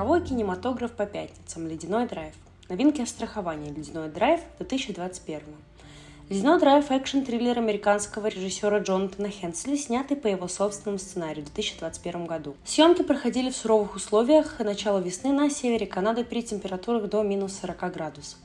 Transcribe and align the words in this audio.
Страховой 0.00 0.26
кинематограф 0.26 0.92
по 0.92 1.04
пятницам. 1.04 1.68
Ледяной 1.68 2.08
драйв. 2.08 2.32
Новинки 2.70 3.02
о 3.02 3.06
страховании. 3.06 3.70
Ледяной 3.70 4.08
драйв 4.08 4.40
2021. 4.56 5.42
Ледяной 6.30 6.58
драйв– 6.58 6.86
экшн-триллер 6.90 7.58
американского 7.58 8.28
режиссера 8.28 8.78
Джонатана 8.78 9.28
Хенсли, 9.28 9.76
снятый 9.76 10.16
по 10.16 10.26
его 10.26 10.48
собственному 10.48 10.98
сценарию 10.98 11.44
в 11.44 11.52
2021 11.52 12.24
году. 12.24 12.56
Съемки 12.64 13.02
проходили 13.02 13.50
в 13.50 13.56
суровых 13.56 13.94
условиях 13.94 14.58
начала 14.60 15.00
весны 15.00 15.32
на 15.32 15.50
севере 15.50 15.86
Канады 15.86 16.24
при 16.24 16.42
температурах 16.42 17.10
до 17.10 17.22
минус 17.22 17.58
40 17.60 17.92
градусов. 17.92 18.38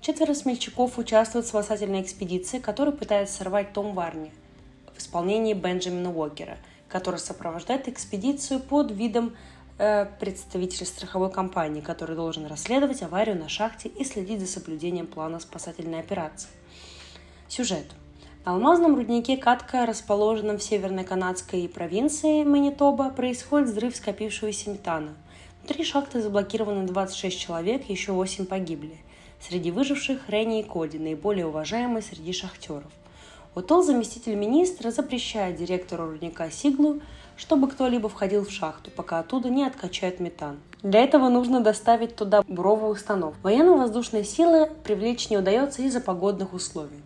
Четверо 0.00 0.32
смельчаков 0.34 0.96
участвуют 0.96 1.44
в 1.44 1.48
спасательной 1.48 2.02
экспедиции, 2.02 2.60
которую 2.60 2.96
пытается 2.96 3.38
сорвать 3.38 3.72
Том 3.72 3.94
Варни 3.94 4.30
в 4.94 5.00
исполнении 5.00 5.54
Бенджамина 5.54 6.12
Уокера, 6.12 6.58
который 6.88 7.18
сопровождает 7.18 7.88
экспедицию 7.88 8.60
под 8.60 8.92
видом 8.92 9.34
э, 9.80 10.06
представителя 10.20 10.86
страховой 10.86 11.30
компании, 11.32 11.80
который 11.80 12.14
должен 12.14 12.46
расследовать 12.46 13.02
аварию 13.02 13.36
на 13.36 13.48
шахте 13.48 13.88
и 13.88 14.04
следить 14.04 14.40
за 14.40 14.46
соблюдением 14.46 15.06
плана 15.06 15.40
спасательной 15.40 16.00
операции. 16.00 16.50
Сюжет. 17.48 17.86
На 18.44 18.52
алмазном 18.52 18.94
руднике 18.94 19.36
Катка, 19.36 19.86
расположенном 19.86 20.58
в 20.58 20.62
северной 20.62 21.04
канадской 21.04 21.68
провинции 21.68 22.44
Манитоба, 22.44 23.10
происходит 23.10 23.68
взрыв 23.68 23.96
скопившегося 23.96 24.70
метана. 24.70 25.14
Внутри 25.62 25.84
шахты 25.84 26.22
заблокированы 26.22 26.86
26 26.86 27.38
человек, 27.38 27.88
еще 27.88 28.12
8 28.12 28.46
погибли. 28.46 28.96
Среди 29.40 29.70
выживших 29.70 30.28
Ренни 30.28 30.60
и 30.60 30.62
Коди, 30.62 30.98
наиболее 30.98 31.46
уважаемые 31.46 32.02
среди 32.02 32.32
шахтеров. 32.32 32.92
Утол, 33.56 33.82
заместитель 33.82 34.36
министра, 34.36 34.92
запрещает 34.92 35.56
директору 35.56 36.06
рудника 36.06 36.48
Сиглу, 36.52 37.00
чтобы 37.36 37.68
кто-либо 37.68 38.08
входил 38.08 38.44
в 38.44 38.50
шахту, 38.50 38.92
пока 38.92 39.18
оттуда 39.18 39.50
не 39.50 39.64
откачают 39.64 40.20
метан. 40.20 40.60
Для 40.82 41.00
этого 41.00 41.28
нужно 41.28 41.60
доставить 41.60 42.14
туда 42.14 42.42
буровую 42.46 42.92
установку. 42.92 43.40
Военно-воздушные 43.42 44.22
силы 44.22 44.70
привлечь 44.84 45.30
не 45.30 45.38
удается 45.38 45.82
из-за 45.82 46.00
погодных 46.00 46.52
условий. 46.52 47.02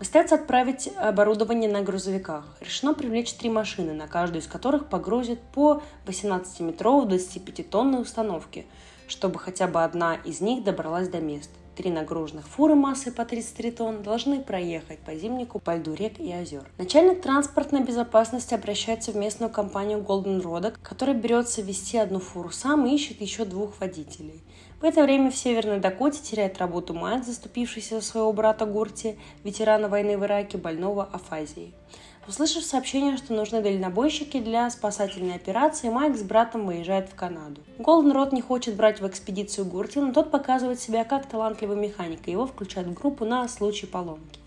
Остается 0.00 0.34
отправить 0.34 0.90
оборудование 0.98 1.70
на 1.70 1.82
грузовиках. 1.82 2.44
Решено 2.60 2.92
привлечь 2.92 3.32
три 3.34 3.48
машины, 3.48 3.92
на 3.92 4.08
каждую 4.08 4.42
из 4.42 4.48
которых 4.48 4.88
погрузят 4.88 5.38
по 5.54 5.82
18-метровой 6.06 7.06
25-тонной 7.06 8.02
установке, 8.02 8.66
чтобы 9.06 9.38
хотя 9.38 9.68
бы 9.68 9.84
одна 9.84 10.16
из 10.16 10.40
них 10.40 10.64
добралась 10.64 11.08
до 11.08 11.20
места. 11.20 11.54
Три 11.76 11.90
нагруженных 11.90 12.48
фуры 12.48 12.74
массой 12.74 13.12
по 13.12 13.26
33 13.26 13.70
тонн 13.70 14.02
должны 14.02 14.40
проехать 14.40 14.98
по 15.00 15.14
зимнику 15.14 15.58
по 15.58 15.76
льду 15.76 15.92
рек 15.92 16.18
и 16.18 16.32
озер. 16.32 16.64
Начальник 16.78 17.20
транспортной 17.20 17.82
безопасности 17.82 18.54
обращается 18.54 19.12
в 19.12 19.16
местную 19.16 19.52
компанию 19.52 19.98
Golden 19.98 20.40
Road, 20.40 20.74
которая 20.82 21.14
берется 21.14 21.60
вести 21.60 21.98
одну 21.98 22.18
фуру 22.18 22.50
сам 22.50 22.86
и 22.86 22.94
ищет 22.94 23.20
еще 23.20 23.44
двух 23.44 23.78
водителей. 23.78 24.42
В 24.80 24.84
это 24.84 25.02
время 25.02 25.30
в 25.30 25.36
Северной 25.36 25.78
Дакоте 25.78 26.22
теряет 26.22 26.56
работу 26.56 26.94
Майк, 26.94 27.26
заступившийся 27.26 28.00
за 28.00 28.06
своего 28.06 28.32
брата 28.32 28.64
Гурти, 28.64 29.18
ветерана 29.44 29.90
войны 29.90 30.16
в 30.16 30.24
Ираке, 30.24 30.56
больного 30.56 31.04
афазией. 31.04 31.74
Услышав 32.28 32.64
сообщение, 32.64 33.16
что 33.16 33.34
нужны 33.34 33.62
дальнобойщики 33.62 34.40
для 34.40 34.68
спасательной 34.70 35.36
операции, 35.36 35.90
Майк 35.90 36.16
с 36.16 36.22
братом 36.22 36.66
выезжает 36.66 37.08
в 37.08 37.14
Канаду. 37.14 37.60
Голден 37.78 38.10
Рот 38.10 38.32
не 38.32 38.42
хочет 38.42 38.74
брать 38.74 39.00
в 39.00 39.06
экспедицию 39.06 39.66
Гурти, 39.66 40.00
но 40.00 40.12
тот 40.12 40.32
показывает 40.32 40.80
себя 40.80 41.04
как 41.04 41.26
талантливый 41.26 41.76
механик, 41.76 42.26
и 42.26 42.32
его 42.32 42.46
включают 42.46 42.88
в 42.88 42.94
группу 42.94 43.24
на 43.24 43.46
случай 43.46 43.86
поломки. 43.86 44.40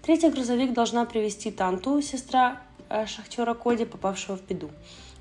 Третий 0.00 0.30
грузовик 0.30 0.72
должна 0.72 1.04
привезти 1.04 1.50
Танту, 1.50 2.00
сестра 2.00 2.62
э, 2.88 3.04
шахтера 3.04 3.52
Коди, 3.52 3.84
попавшего 3.84 4.38
в 4.38 4.46
беду. 4.46 4.70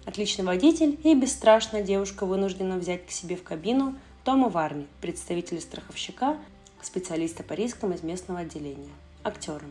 Отличный 0.06 0.46
водитель 0.46 0.98
и 1.04 1.16
бесстрашная 1.16 1.84
девушка 1.84 2.26
вынуждена 2.26 2.78
взять 2.78 3.06
к 3.06 3.12
себе 3.12 3.36
в 3.36 3.44
кабину 3.44 3.96
Тома 4.24 4.48
Варни, 4.48 4.88
представителя 5.02 5.60
страховщика, 5.60 6.38
специалиста 6.82 7.44
по 7.44 7.54
рискам 7.54 7.92
из 7.92 8.04
местного 8.04 8.42
отделения. 8.42 8.92
Актеры. 9.26 9.66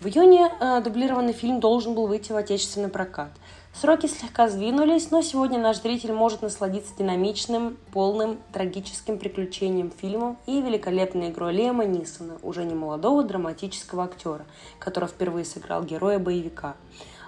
В 0.00 0.08
июне 0.08 0.50
э, 0.58 0.80
дублированный 0.80 1.32
фильм 1.32 1.60
должен 1.60 1.94
был 1.94 2.08
выйти 2.08 2.32
в 2.32 2.36
отечественный 2.36 2.88
прокат. 2.88 3.30
Сроки 3.72 4.08
слегка 4.08 4.48
сдвинулись, 4.48 5.12
но 5.12 5.22
сегодня 5.22 5.60
наш 5.60 5.80
зритель 5.82 6.12
может 6.12 6.42
насладиться 6.42 6.92
динамичным, 6.98 7.76
полным, 7.92 8.40
трагическим 8.52 9.20
приключением 9.20 9.92
фильмом 9.92 10.36
и 10.46 10.60
великолепной 10.60 11.30
игрой 11.30 11.52
Лема 11.52 11.84
Нисона, 11.84 12.38
уже 12.42 12.64
не 12.64 12.74
молодого 12.74 13.22
драматического 13.22 14.02
актера, 14.02 14.44
который 14.80 15.08
впервые 15.08 15.44
сыграл 15.44 15.84
героя 15.84 16.18
боевика. 16.18 16.74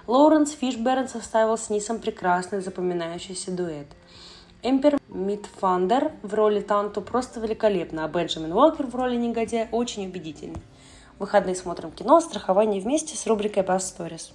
Лоуренс 0.07 0.51
Фишберн 0.51 1.07
составил 1.07 1.57
с 1.57 1.69
Нисом 1.69 1.99
прекрасный 1.99 2.59
запоминающийся 2.59 3.49
дуэт. 3.51 3.87
Эмпер 4.61 4.99
Митфандер 5.07 6.11
в 6.21 6.33
роли 6.33 6.59
Танту 6.59 7.01
просто 7.01 7.39
великолепно, 7.39 8.03
а 8.03 8.09
Бенджамин 8.09 8.51
Уолкер 8.51 8.87
в 8.87 8.95
роли 8.95 9.15
негодяя 9.15 9.69
очень 9.71 10.05
убедительный 10.07 10.61
выходные 11.21 11.55
смотрим 11.55 11.91
кино, 11.91 12.19
страхование 12.19 12.81
вместе 12.81 13.15
с 13.15 13.25
рубрикой 13.27 13.63
Bass 13.63 13.77
Stories. 13.77 14.31